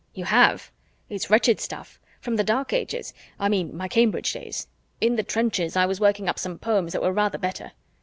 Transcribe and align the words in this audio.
"You 0.15 0.25
have? 0.25 0.71
It's 1.09 1.29
wretched 1.29 1.59
stuff. 1.61 1.99
From 2.21 2.35
the 2.35 2.43
Dark 2.43 2.73
Ages 2.73 3.13
I 3.39 3.49
mean 3.49 3.77
my 3.77 3.87
Cambridge 3.87 4.33
days. 4.33 4.65
In 4.99 5.15
the 5.15 5.21
trenches, 5.21 5.75
I 5.77 5.85
was 5.85 5.99
working 5.99 6.27
up 6.27 6.39
some 6.39 6.57
poems 6.57 6.91
that 6.93 7.03
were 7.03 7.13
rather 7.13 7.37
better." 7.37 7.73